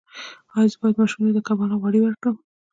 [0.55, 2.35] ایا زه باید ماشوم ته د کبانو غوړي ورکړم؟